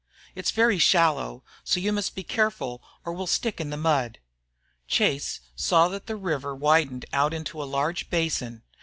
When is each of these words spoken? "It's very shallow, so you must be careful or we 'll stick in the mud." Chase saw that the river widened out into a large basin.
"It's 0.33 0.49
very 0.49 0.79
shallow, 0.79 1.43
so 1.63 1.79
you 1.79 1.93
must 1.93 2.15
be 2.15 2.23
careful 2.23 2.81
or 3.05 3.13
we 3.13 3.21
'll 3.21 3.27
stick 3.27 3.61
in 3.61 3.69
the 3.69 3.77
mud." 3.77 4.17
Chase 4.87 5.41
saw 5.55 5.89
that 5.89 6.07
the 6.07 6.15
river 6.15 6.55
widened 6.55 7.05
out 7.13 7.35
into 7.35 7.61
a 7.61 7.65
large 7.69 8.09
basin. 8.09 8.63